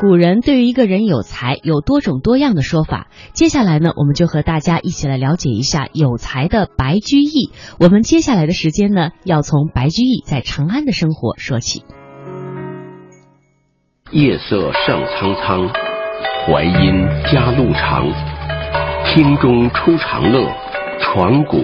[0.00, 3.08] 古人对于一个人有才有多种多样的说法。
[3.32, 7.50] 接下来呢，我们就和大家一起来了解一下有才的白居易。
[7.80, 11.82] 我们接下来的时间呢，要从白居易在长安的生活说起。
[14.12, 15.68] 夜色上苍苍，
[16.46, 18.06] 淮阴家路长。
[19.12, 20.48] 厅中出长乐，
[21.00, 21.58] 传古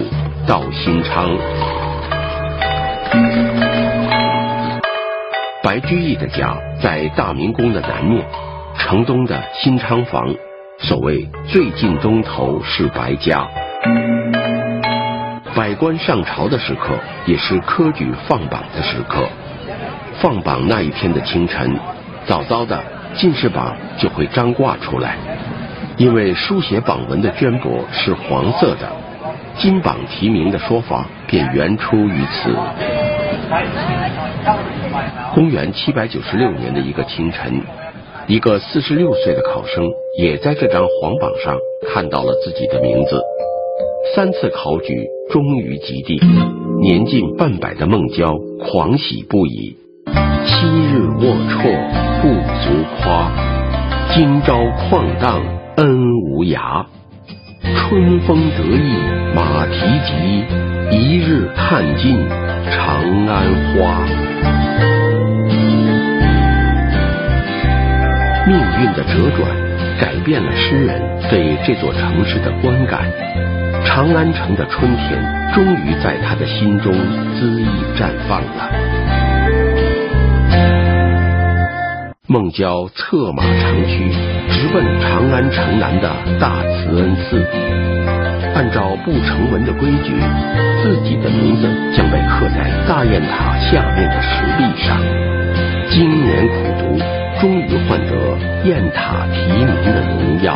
[0.45, 1.37] 到新昌。
[5.65, 8.23] 白居易的家在大明宫的南面，
[8.77, 10.31] 城东的新昌房。
[10.77, 13.47] 所谓最近东头是白家。
[15.55, 16.93] 百官上朝的时刻，
[17.25, 19.27] 也是科举放榜的时刻。
[20.19, 21.75] 放榜那一天的清晨，
[22.27, 22.83] 早早的
[23.15, 25.15] 进士榜就会张挂出来，
[25.97, 28.87] 因为书写榜文的绢帛是黄色的，
[29.57, 32.55] 金榜题名的说法便源出于此。
[35.35, 37.61] 公元七百九十六年的一个清晨，
[38.25, 41.57] 一个四十六岁的考生也在这张黄榜上
[41.93, 43.21] 看到了自己的名字。
[44.15, 44.95] 三次考举
[45.29, 46.17] 终于及第，
[46.79, 49.75] 年近半百的孟郊狂喜不已。
[50.45, 52.29] 昔日龌龊不
[52.63, 53.29] 足夸，
[54.15, 54.55] 今朝
[54.87, 55.43] 旷荡
[55.75, 55.99] 恩
[56.31, 56.85] 无涯。
[57.61, 58.95] 春风得意
[59.35, 59.75] 马蹄
[60.05, 62.15] 疾，一日看尽
[62.71, 63.99] 长安花。
[68.79, 69.49] 运的折转，
[69.99, 73.11] 改变了诗人对这座城市的观感。
[73.85, 78.69] 长安城的春天，终于在他的心中恣意绽放了。
[82.27, 84.11] 孟郊策马长驱，
[84.49, 86.09] 直奔长安城南的
[86.39, 87.45] 大慈恩寺。
[88.55, 90.13] 按照不成文的规矩，
[90.81, 94.97] 自己的名字将被刻在大雁塔下面的石壁上。
[95.89, 97.24] 经年苦读。
[97.39, 100.55] 终于换得雁塔题名的荣耀。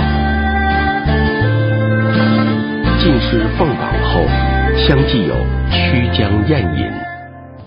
[3.00, 4.22] 进士放榜后，
[4.76, 5.36] 相继有
[5.72, 6.92] 曲江宴饮、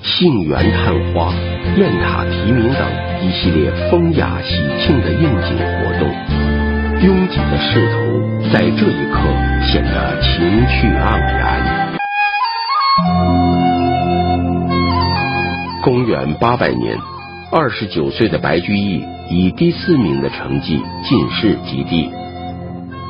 [0.01, 1.33] 杏园探花、
[1.77, 2.87] 雁塔题名等
[3.23, 6.09] 一系列风雅喜庆的应景活动。
[7.03, 7.99] 拥挤的仕途
[8.53, 9.19] 在这一刻
[9.65, 11.93] 显得情趣盎然。
[15.83, 17.12] 公元八百年。
[17.55, 22.11] 二十九岁的白居易以第四名的成绩进士及第。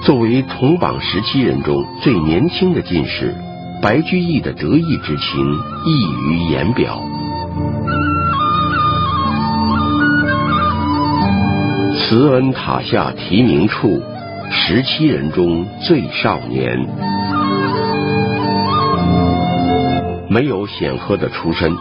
[0.02, 3.36] 作为同榜十七人中最年轻的进士，
[3.80, 5.46] 白居易的得意之情
[5.86, 7.00] 溢于言表。
[12.00, 14.02] 慈恩塔下题名处，
[14.50, 16.84] 十七人中最少年。
[20.28, 21.72] 没有显赫的出身，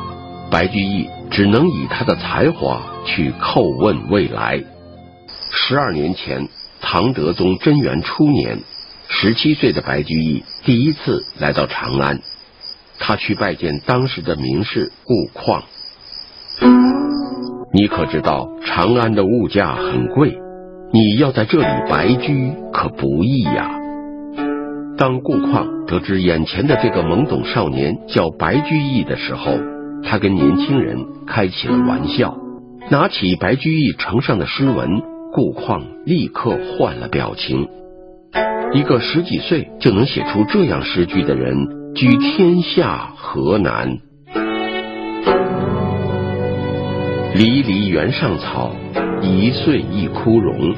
[0.52, 1.10] 白居易。
[1.32, 4.62] 只能以他的才华去叩问未来。
[5.50, 6.50] 十二年前，
[6.82, 8.60] 唐德宗贞元初年，
[9.08, 12.20] 十七岁的白居易第一次来到长安，
[13.00, 15.64] 他去拜见当时的名士顾况。
[17.74, 20.38] 你可知道长安的物价很贵，
[20.92, 23.72] 你要在这里白居可不易呀。
[24.98, 29.58] 当顾况得知眼前的这个懵懂少年叫白居易的时候，
[30.04, 32.38] 他跟年轻人开起了玩笑，
[32.90, 35.02] 拿起白居易呈上的诗文，
[35.34, 37.68] 顾况立刻换了表情。
[38.74, 43.98] 一个十几岁就能写出这样诗句的人，居天下何难？
[47.36, 48.76] 离离原上草，
[49.22, 50.74] 一岁一枯荣。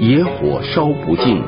[0.00, 1.40] 野火烧不尽，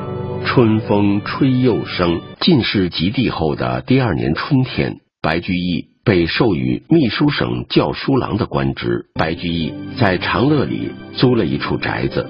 [0.45, 2.21] 春风吹又生。
[2.39, 5.96] 进士及第后的第二年春天，白居易。
[6.07, 12.25] 被授予秘书省校书郎的官职，白居易在长乐里租了一处宅子，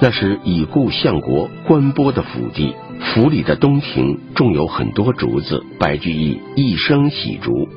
[0.00, 2.74] 那是已故相国官波的府邸。
[2.98, 7.68] 府里的东庭种有很多竹子，白居易一生喜竹，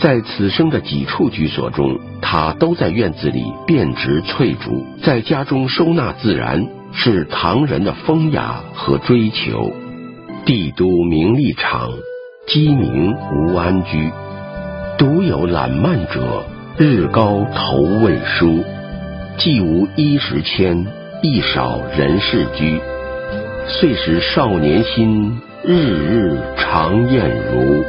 [0.00, 9.72] 在此生的几处居所中，他都在院子里遍植翠竹，在家中收纳自然，是唐人的风雅和追求。
[10.44, 11.88] 帝都名利场，
[12.48, 14.12] 鸡鸣无安居。
[14.98, 16.44] 独有懒慢者，
[16.76, 18.64] 日高头未梳，
[19.36, 20.84] 既无衣食迁，
[21.22, 22.80] 亦少人事居。
[23.68, 27.84] 遂使少年心，日日常厌如。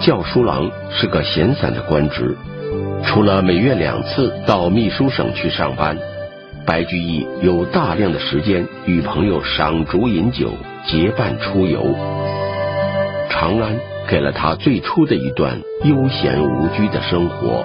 [0.00, 2.36] 教书郎是个闲散的官职，
[3.04, 5.96] 除了每月两次到秘书省去上班，
[6.66, 10.50] 白居易有大量的时间与朋友赏竹饮酒，
[10.88, 11.94] 结伴出游。
[13.32, 13.80] 长安
[14.10, 17.64] 给了他最初的一段悠闲无拘的生活，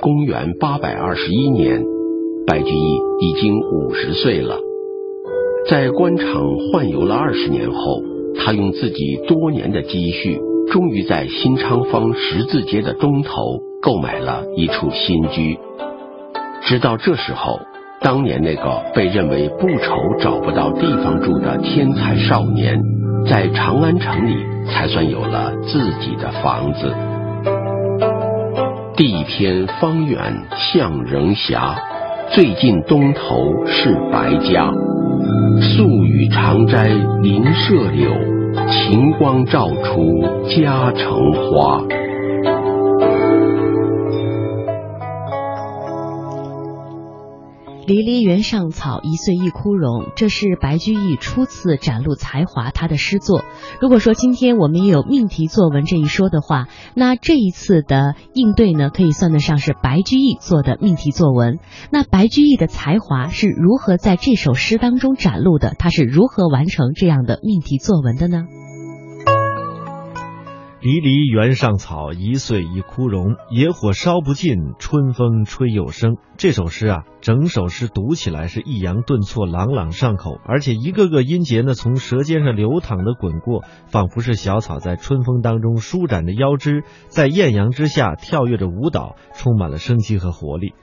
[0.00, 1.80] 公元八百二十一年，
[2.48, 4.58] 白居易已经五十岁了。
[5.70, 8.02] 在官场宦游了二十年后，
[8.36, 10.40] 他用自己多年的积蓄，
[10.72, 13.30] 终于在新昌坊十字街的东头
[13.80, 15.56] 购买了一处新居。
[16.62, 17.60] 直到这时候，
[18.00, 22.80] 当年那个被认为不愁找不到地方住的天才少年，
[23.26, 24.34] 在长安城里
[24.66, 26.92] 才算有了自己的房子。
[28.96, 30.18] 地偏方远
[30.56, 31.74] 向人遐，
[32.30, 34.70] 最近东头是白家。
[35.60, 36.88] 宿雨长斋
[37.22, 38.12] 临舍柳，
[38.70, 41.82] 晴光照出家城花。
[47.86, 50.06] 离离原上草，一岁一枯荣。
[50.16, 53.44] 这是白居易初次展露才华，他的诗作。
[53.80, 61.58] 如果说今天我们也有命题作文这一说的话，那这一次的应对呢，可以算得上是白居易做的命题作文。
[61.90, 65.74] 那白居易的才华是如何在这首诗当中展露的？
[65.78, 68.44] 他是如何完成这样的命题作文的呢？
[70.84, 73.36] 离离原上草，一岁一枯荣。
[73.48, 76.18] 野火烧不尽，春风吹又生。
[76.36, 90.74] 这首诗啊，整首诗读起来是抑扬顿挫，朗朗上口，而且一个个音节呢，从舌尖上流淌的滚过，仿佛是小草在春风当中舒展着腰肢，在艳阳之下跳跃着舞蹈，充满了生机和活力。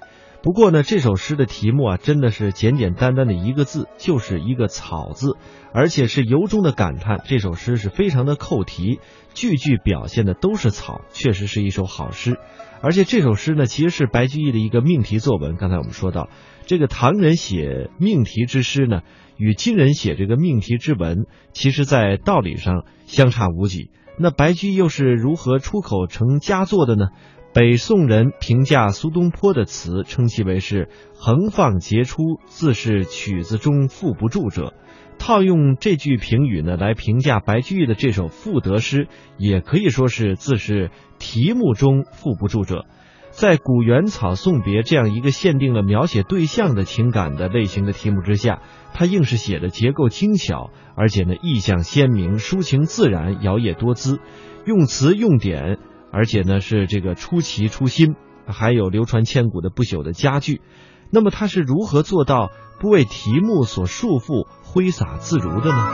[0.44, 5.38] 不过呢，这首诗的题目啊，真的是简简单单的一个字，就是一个“草”字，
[5.72, 7.22] 而且是由衷的感叹。
[7.26, 9.00] 这首诗是非常的扣题，
[9.36, 12.40] 句句表现的都是草，确实是一首好诗。
[12.82, 15.58] 而且这首诗呢，其实是白居易的一个命题作文。
[15.58, 16.28] 刚才我们说到，
[16.66, 19.02] 这个唐人写命题之诗呢，
[19.38, 23.92] 与今人写这个命题之文，其实在道理上相差无几。
[24.18, 27.10] 那白居易又是如何出口成佳作的呢？
[27.54, 34.74] 北宋人评价苏东坡的词，称其为是横放杰出，自是曲子中赋不住者。
[35.20, 42.86] 套用这句评语呢，来评价白居易的这首赋得诗，也可以说是自是题目中赋不住者。
[43.32, 48.62] 在古原草送别这样一个限定了描写对象的情感的类型的题目之下，
[48.94, 54.20] 他硬是写的结构精巧，而且呢意象鲜明，抒情自然，摇曳多姿，
[54.66, 55.80] 用词用典。
[56.12, 58.16] 而且呢，是这个出奇出新，
[58.46, 60.62] 还有流传千古的不朽的佳句。
[61.10, 62.50] 那么他是如何做到
[62.80, 65.94] 不为题目所束缚、挥洒自如的呢？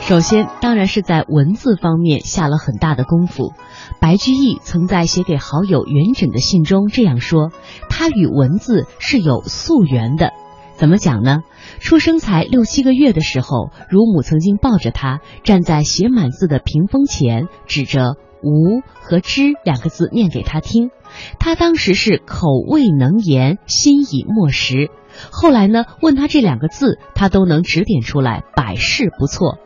[0.00, 3.52] 首先，当然是在文字方面下了很大的功夫。
[4.00, 7.52] 白居易曾在写给好友元稹的信中这样说
[7.88, 10.32] ：“他与文字是有溯源的。
[10.76, 11.42] 怎么讲呢？
[11.80, 20.90] 出生才六七个月的时候，乳母曾经抱着他站在写满字的屏风前，指着。”无和知两个字念给他听，
[21.38, 24.90] 他当时是口未能言，心已默识。
[25.30, 29.58] 后来呢，问他这两个字，他都能指点出来，百试不错。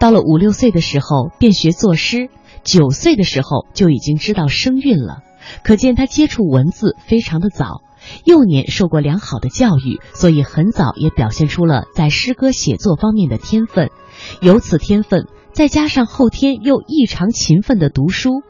[0.00, 2.26] 到了五六岁的时候，便学作诗；
[2.64, 5.18] 九岁的时候就已经知道声韵了。
[5.62, 7.82] 可见他接触文字非常的早，
[8.24, 13.90] 幼年受过良好的教育，所以很早也表现出了在诗歌写作方面的天分。
[14.40, 15.26] 有此天分。
[15.52, 18.42] 再加上后天又异常勤奋的读书，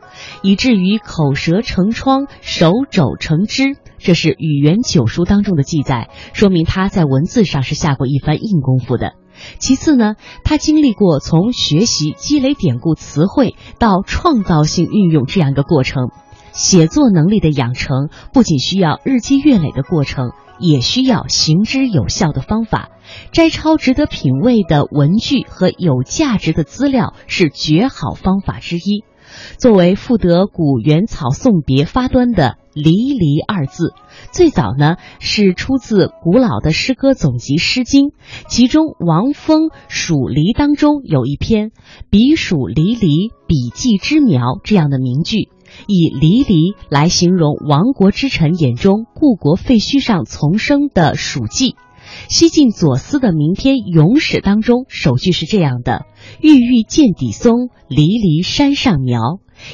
[0.43, 3.77] 以至于口舌成疮，手肘成枝。
[3.99, 9.17] 这是语言九书当中的记载，说明他在文字上是下过一番硬功夫的。
[9.59, 10.15] 其次呢，
[10.45, 16.09] 他经历过从学习积累典故词汇到创造性运用这样一个过程。
[16.55, 20.31] 写作能力的养成，不仅需要日积月累的过程。
[20.61, 22.91] 也需要行之有效的方法，
[23.33, 29.03] 摘抄值得品味的文句和有价值的资料是绝好方法之一。
[29.59, 33.95] 作为赋得古原草送别发端的“离离”二字，
[34.31, 38.11] 最早呢是出自古老的诗歌总集《诗经》，
[38.47, 41.73] 其中王风《蜀离》当中有一篇
[42.11, 45.49] “彼黍离离，彼稷之苗”这样的名句。
[45.87, 51.77] 以离离来形容亡国之臣眼中故国废墟上丛生的蜀稷。
[52.29, 56.07] 西晋左思的名篇《咏史》当中，首句是这样的
[56.41, 59.21] ：“郁郁见底松，离离山上苗。”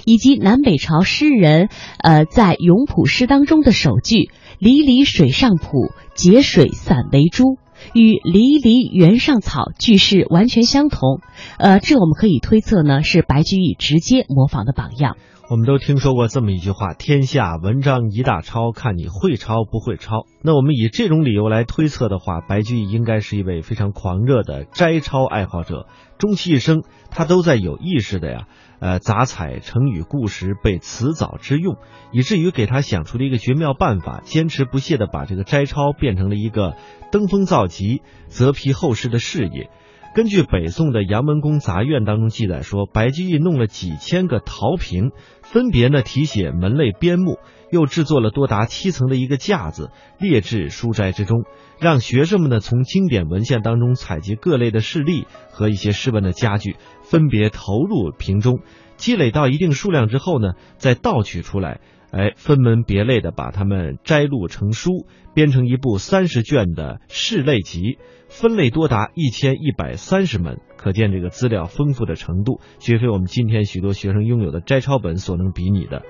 [0.05, 4.31] 以及南北朝诗人呃在《咏浦诗》当中的首句
[4.61, 7.57] ：“离离水上浦，节水散为珠。”
[7.95, 11.21] 与“离离原上草”句式完全相同。
[11.59, 15.17] 呃，这我们可以推测呢，是白居易直接模仿的榜样。
[15.51, 25.89] 我们都听说过这么一句话：“天下文章一大抄，看你会抄不会抄。”那我们以这种理由来推测的话，白居易应该是一位非常狂热的摘抄爱好者，
[26.19, 28.47] 终其一生，他都在有意识的呀，
[28.79, 31.79] 呃，杂采成语故事，备词藻之用，
[32.13, 36.77] 以至于给他想出了一个绝妙办法，坚持不懈的把这个摘抄变成了一个
[37.11, 39.69] 登峰造极、泽披后世的事业。
[40.13, 45.13] 根据北宋的阳门宫杂院当中记载说，白居易弄了几千个陶瓶，
[45.43, 47.39] 分别呢题写门类边目，
[47.71, 51.45] 又制作了多达七层的一个架子，列置书斋之中，
[51.79, 58.59] 让学生们呢从经典文献当中采集各类的事例和一些诗文的佳句，分别投入瓶中，
[58.97, 61.81] 积累到一定数量之后呢，再盗取出来。
[62.13, 67.99] 哎，分门别类的把它们摘录成书，编成一部三十卷的事类集，
[68.29, 76.03] 分类多达一千一百三十门，可见这个资料丰富的程度，绝非我们今天许多学生拥有的摘抄本所能比拟的。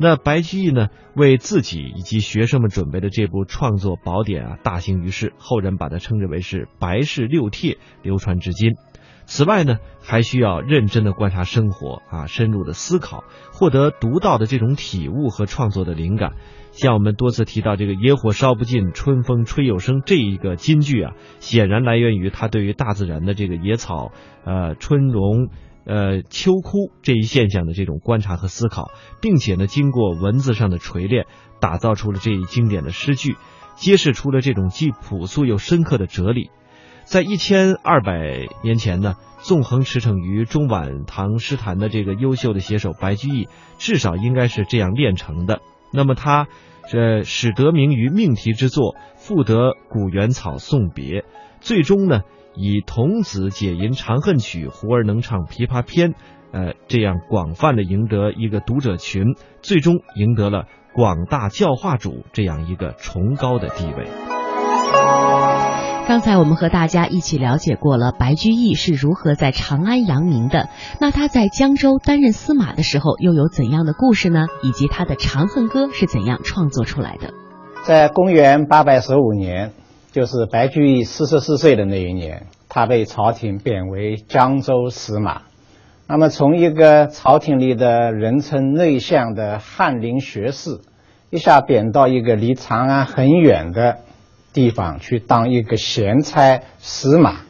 [0.00, 8.72] 那白居易呢，为自己以及学生们准备的这部创作宝典啊，大行于世，后人把它称之为是“白氏六帖”，流传至今。
[9.26, 16.32] 此外呢，还需要认真的观察生活啊，深入的思考，获得独到的这种体悟和创作的灵感。
[16.72, 24.10] 像我们多次提到这个“野火烧不尽，春风吹又生”这一个金句啊，显然来源于他对于大自然的这个野草、
[24.44, 25.50] 呃春荣、
[25.86, 28.90] 呃秋枯这一现象的这种观察和思考，
[29.22, 31.26] 并且呢，经过文字上的锤炼，
[31.60, 33.36] 打造出了这一经典的诗句，
[33.76, 36.50] 揭示出了这种既朴素又深刻的哲理。
[37.04, 45.60] 在一千二百年前呢，纵横驰骋于中晚唐诗坛的这个优秀的写手白居易，至少应该是这样练成的。
[45.92, 46.48] 那么他，
[46.90, 51.24] 这始得名于命题之作，赋得古原草送别，
[51.60, 52.22] 最终呢，
[52.54, 56.14] 以童子解吟长恨曲，胡儿能唱琵琶篇，
[56.52, 64.08] 呃，这样广泛的赢得一个读者群，最终赢得了广大教化主这样一个崇高的地位。
[66.06, 70.68] 刚才我们和大家一起了解过了白居易是如何在长安扬名的，
[71.00, 74.46] 那他在江州担任司马的时候又有怎样的故事呢？
[74.62, 77.32] 以及他的《长恨歌》是怎样创作出来的？
[77.84, 79.72] 在公元八百十五年，
[80.12, 85.42] 就是白居易四十四岁的那一年，他被朝廷贬为江州司马。
[86.06, 90.80] 那么，从一个朝廷里的人称内向的翰林学士，
[91.30, 94.00] 一下贬到一个离长安很远的。
[94.54, 97.40] 地方去当一个闲差司马，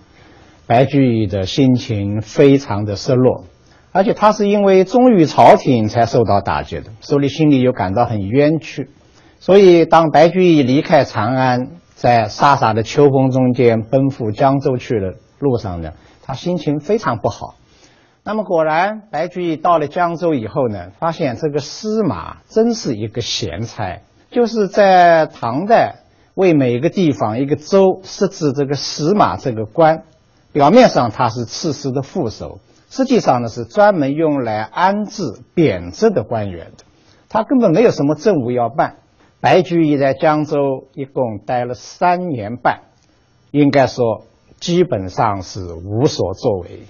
[0.66, 3.44] 白居易的心情非常的失落，
[3.92, 8.88] 而且他是因为忠于朝廷才受到打击的，所以心里又感到很冤屈。
[9.38, 15.92] 所以当白居易离开长安，在飒飒的秋风中间奔赴江州去的路上呢，
[16.22, 17.56] 他心情非常不好。
[18.24, 25.96] 那么果然，白居易到了江州以后呢，发现这个司马真是一个闲差，就是在唐代。
[26.34, 30.04] 为每个地方一个州设置这个司马这个官，
[30.52, 32.58] 表面上他是刺史的副手，
[32.90, 35.22] 实际上呢是专门用来安置
[35.54, 36.84] 贬谪的官员的。
[37.28, 38.96] 他根本没有什么政务要办。
[39.40, 42.80] 白居易在江州一共待了三年半，
[43.50, 44.24] 应该说
[44.58, 46.84] 基本上是无所作为。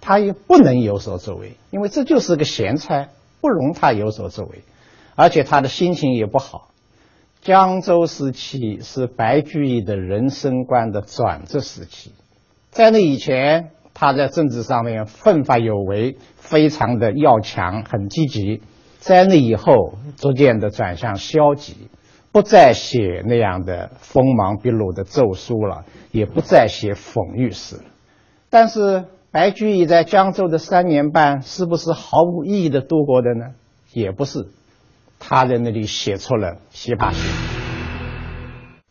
[0.00, 3.08] 他也不能有所作为，因为这就是个闲差，
[3.40, 4.62] 不容他有所作为，
[5.16, 6.68] 而且他的心情也不好。
[7.46, 12.10] 江州时期是白居易的人生观的转折时期，
[12.70, 18.62] 在那以前，他在政治上面奋发有为，非常的要强，很积极；
[18.98, 21.88] 在那以后，逐渐的转向消极，
[22.32, 27.76] 不再写那样的锋芒毕露的奏书了，也不再写讽喻诗。
[28.50, 33.54] 但是，白居易在江州的三年半，是不是毫无意义的度过的呢？
[33.92, 34.48] 也不是。
[35.18, 37.20] 他在那里写出了《琵琶行》。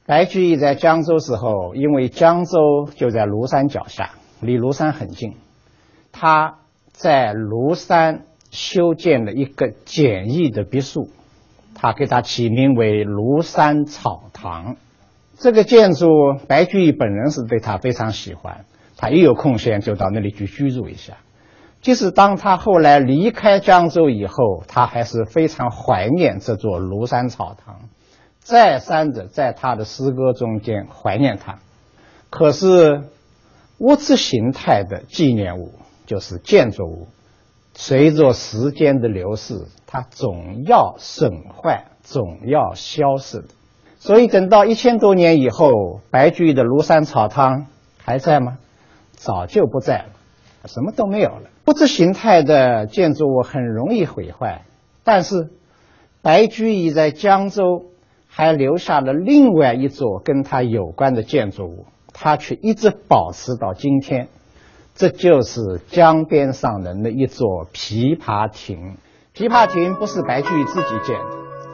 [0.06, 5.36] 白居易在江州时候，因为江州就在庐山脚下，离庐山很近，
[6.12, 6.60] 他
[6.92, 11.10] 在庐山修建了一个简易的别墅，
[11.74, 14.76] 他给他起名为庐山草堂。
[15.38, 16.08] 这个建筑，
[16.48, 18.66] 白居易本人是对他非常喜欢，
[18.98, 21.18] 他一有空闲就到那里去居住一下。
[21.86, 27.82] 即使当他后来离开江州以后，他还是非常怀念这座庐山草堂，
[28.40, 31.60] 再三的在他的诗歌中间怀念他。
[32.32, 33.04] 可是
[33.78, 35.74] 物质形态的纪念物，
[36.08, 37.08] 就是建筑物，
[37.76, 39.54] 随着时间的流逝，
[39.86, 43.50] 它总要损坏，总要消失的。
[44.00, 45.70] 所以等到一千多年以后，
[46.10, 47.68] 白居易的庐山草堂
[48.04, 48.58] 还在吗？
[49.12, 50.06] 早就不在了。
[50.66, 51.52] 什么都没有了。
[51.68, 54.66] 物质形态的建筑物很容易毁坏，
[55.04, 55.50] 但是
[56.22, 57.86] 白居易在江州
[58.28, 64.28] 还留下了另外一座跟他有关的建筑物，他却一直保持到今天。
[64.94, 68.96] 这就是江边上人的一座琵琶亭。
[69.36, 71.26] 琵琶亭不是白居易自己建的，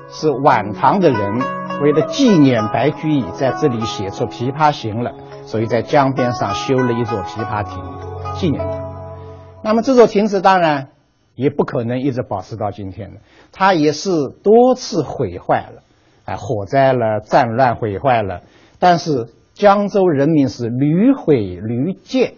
[0.10, 1.40] 是晚唐的人
[1.84, 5.12] 为了纪念白居易，在这里写出《琵琶行》了，
[5.46, 7.84] 所以在江边上修了一座琵琶亭，
[8.40, 8.81] 纪念他。
[9.64, 10.90] 那么这座亭子当然
[11.36, 14.10] 也不可能一直保持到今天的，它也是
[14.44, 15.84] 多次毁坏了，
[16.26, 18.42] 哎，火灾了、战乱毁坏了，
[18.80, 22.34] 但是江州人民是屡毁屡建。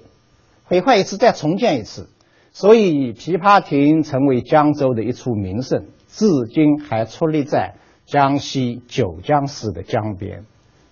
[0.66, 2.10] 毁坏一次，再重建一次，
[2.52, 7.76] 所以琵琶亭成为江州的一处名胜，至今还矗立在
[8.06, 10.46] 江西九江市的江边。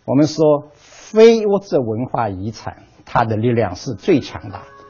[0.06, 4.66] 我们说非物质文化遗产，它的力量是最强大的。《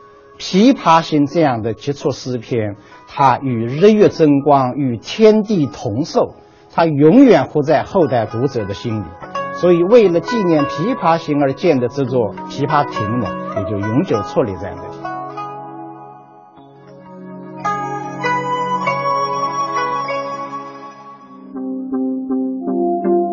[0.42, 2.76] 琵琶行》这样的杰出诗篇，
[3.08, 6.34] 它与日月争光，与天地同寿，
[6.74, 9.06] 它永远活在后代读者的心里。
[9.54, 14.98] 所以，为了纪念《琵琶行》而建的这座琵琶亭呢，也就永久矗立在那里。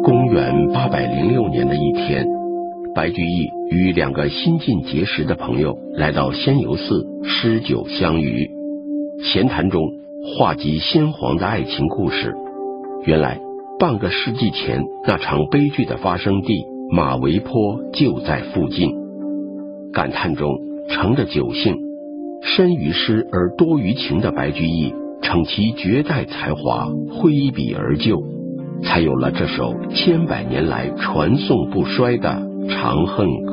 [0.05, 2.27] 公元八百零六年的一天，
[2.99, 8.50] 白居易与两个新近结识的朋友来到仙游寺诗酒相遇，
[9.23, 9.81] 闲谈中
[10.37, 12.35] 话及先皇的爱情故事。
[13.05, 13.38] 原来。
[13.78, 18.90] 半个世纪前，那场悲剧的发生地马嵬坡就在附近。
[19.93, 20.50] 感叹中
[20.88, 21.76] 乘着酒兴，
[22.43, 28.21] 深于诗而多于情的白居易，逞其绝代才华，挥笔而就，
[28.83, 32.31] 才有了这首千百年来传颂不衰的
[32.68, 33.52] 《长恨歌》。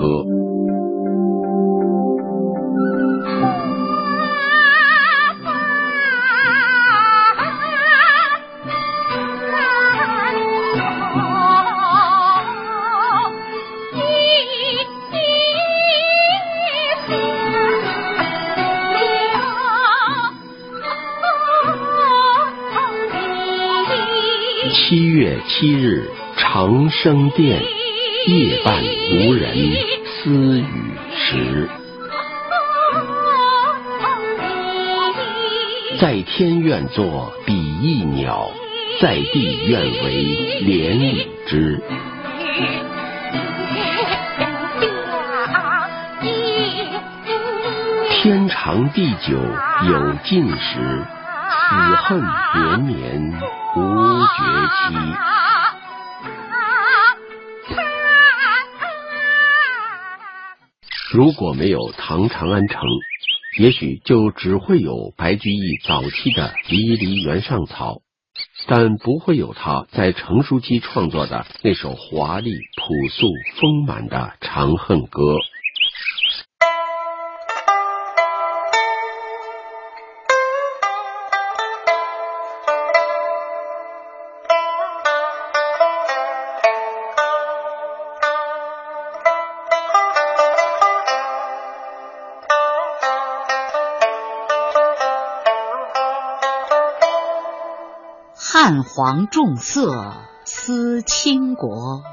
[24.88, 27.60] 七月七日长生殿，
[28.28, 29.56] 夜半无人
[30.06, 30.66] 私语
[31.16, 31.70] 时。
[36.00, 38.50] 在天愿作比翼鸟，
[39.00, 41.80] 在地愿为连理枝。
[48.10, 49.38] 天长地久
[49.88, 51.06] 有尽时，
[51.70, 52.20] 此恨
[52.56, 53.40] 绵绵
[53.76, 54.44] 无绝
[54.90, 54.96] 期。
[61.16, 62.82] 如果没有唐长安城，
[63.58, 67.94] 也许就只会有白居易早期的《离离原上草》，
[68.68, 73.30] 但不会有他在成熟期创作的那首华丽、朴素、
[73.62, 75.22] 丰满的《长恨歌》。
[98.58, 100.14] 汉皇重色
[100.46, 102.04] 思倾国，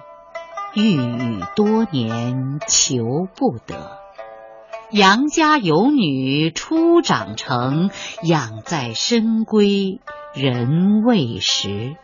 [0.75, 3.05] 郁郁多年求
[3.37, 3.97] 不得。
[4.91, 7.91] 杨家有女初长成，
[8.25, 10.01] 养在深闺
[10.35, 11.95] 人未识。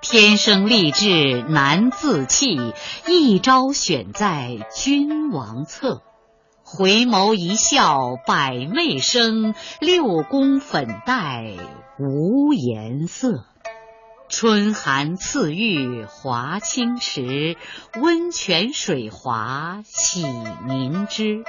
[0.00, 2.58] 天生丽质难自弃，
[3.06, 6.00] 一朝选在君王侧。
[6.64, 11.54] 回眸一笑百媚生，六宫粉黛
[11.98, 13.44] 无颜色。
[14.28, 17.56] 春寒赐浴华清池，
[17.98, 20.22] 温泉水滑洗
[20.66, 21.44] 凝脂。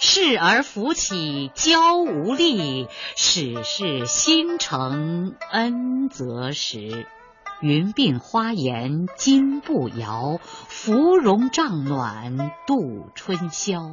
[0.00, 7.06] 侍儿扶起娇无力，始是新承恩泽时。
[7.60, 13.92] 云鬓花颜金步摇，芙蓉帐暖度春宵。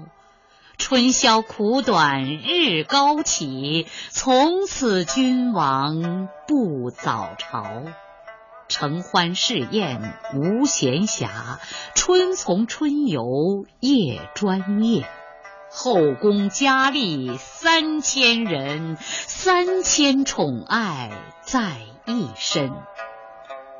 [0.81, 7.83] 春宵苦短日高起，从此君王不早朝。
[8.67, 11.29] 承欢侍宴无闲暇，
[11.93, 15.07] 春从春游夜专夜。
[15.69, 21.11] 后宫佳丽三千人，三千宠爱
[21.43, 22.71] 在一身。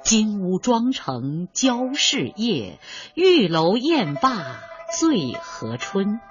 [0.04, 2.80] 金屋妆成娇侍夜，
[3.16, 4.46] 玉楼宴罢
[4.98, 6.22] 醉和春。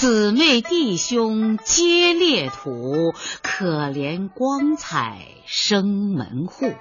[0.00, 6.72] 姊妹弟兄皆列土，可怜光彩生门户。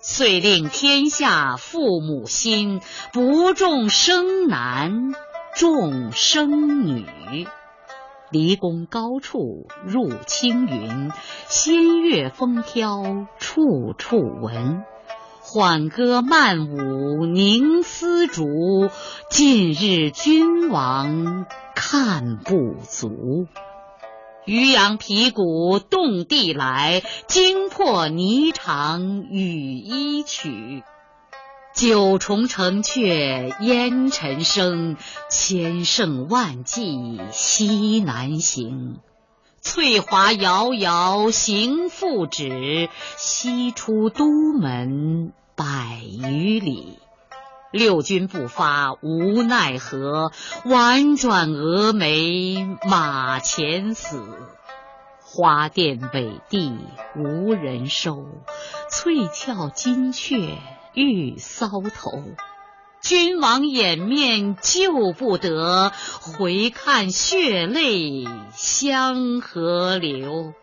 [0.00, 2.80] 遂令天下父母心，
[3.12, 5.12] 不重生男，
[5.54, 7.06] 重生女。
[8.32, 11.12] 离宫高处入青云，
[11.46, 14.82] 仙乐风飘处处闻。
[15.48, 18.90] 缓歌慢舞凝丝竹，
[19.30, 23.46] 近日君王看不足。
[24.44, 30.82] 渔阳鼙鼓动地来，惊破霓裳羽衣曲。
[31.76, 34.96] 九重城阙烟尘生，
[35.30, 38.98] 千乘万骑西南行。
[39.60, 46.98] 翠华遥遥行复止，西出都门百余里。
[47.72, 50.30] 六军不发无奈何，
[50.64, 54.22] 宛转蛾眉马前死。
[55.20, 56.72] 花钿委地
[57.16, 58.24] 无人收，
[58.88, 60.56] 翠翘金雀
[60.94, 62.22] 玉搔头。
[63.08, 70.54] 君王掩面救不得，回看血泪相和流。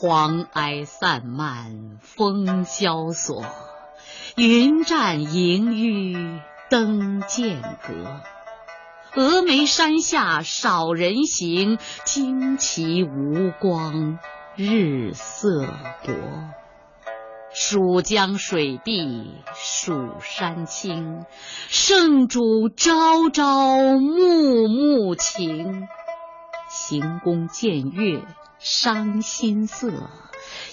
[0.00, 3.44] 黄埃散漫风萧索。
[4.36, 8.22] 云栈萦纡登剑阁，
[9.22, 14.18] 峨眉山下少人行，旌旗无光
[14.56, 15.66] 日色
[16.06, 16.14] 薄。
[17.52, 21.24] 蜀江水碧蜀山青，
[21.68, 25.88] 圣主朝朝暮暮情。
[26.68, 28.22] 行宫见月
[28.60, 29.90] 伤心色，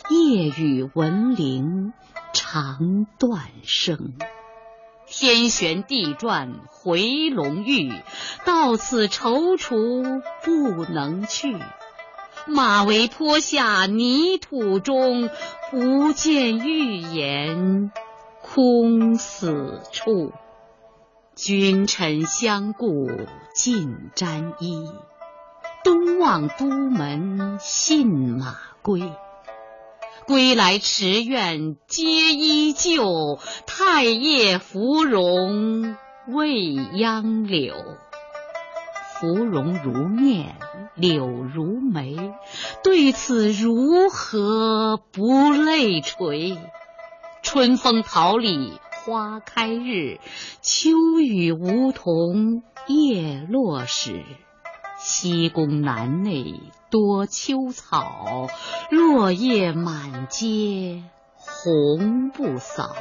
[0.09, 1.93] 夜雨闻铃。
[2.33, 4.13] 长断声，
[5.07, 7.91] 天旋地转回龙驭，
[8.45, 11.57] 到此踌躇不能去。
[12.47, 15.29] 马嵬坡下泥土中，
[15.69, 17.91] 不见玉颜
[18.41, 20.31] 空死处。
[21.35, 23.09] 君臣相顾
[23.53, 24.89] 尽沾衣，
[25.83, 29.11] 东望都门信马归。
[30.25, 35.95] 归来池苑皆依旧，太液芙蓉
[36.27, 37.75] 未央柳。
[39.19, 40.55] 芙蓉如面，
[40.93, 42.15] 柳如眉，
[42.83, 46.57] 对此如何不泪垂？
[47.41, 50.19] 春风桃李花开日，
[50.61, 54.23] 秋雨梧桐叶落时。
[54.99, 58.47] 西宫南内多秋草，
[58.91, 61.03] 落叶满阶
[61.35, 62.95] 红不扫。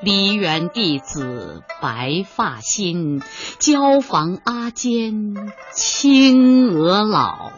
[0.00, 3.20] 梨园弟子白发新，
[3.58, 5.34] 椒房阿监
[5.72, 7.50] 青娥老。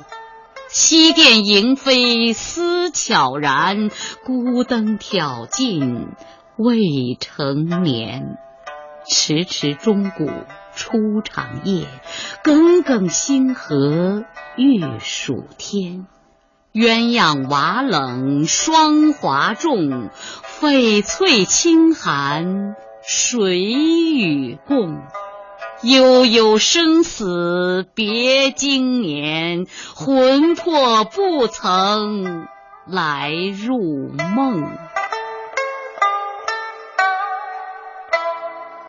[0.69, 3.91] 西殿萤飞思悄然，
[4.25, 6.09] 孤灯挑尽
[6.57, 8.39] 未成眠。
[9.07, 10.31] 迟迟钟鼓
[10.75, 11.87] 初长夜，
[12.43, 14.25] 耿耿星河
[14.57, 16.07] 欲曙天。
[16.73, 20.11] 鸳鸯瓦冷霜华重，
[20.61, 25.03] 翡翠清寒谁与共？
[25.83, 32.47] 悠悠生死别经年，魂魄不曾
[32.87, 34.90] 来入梦。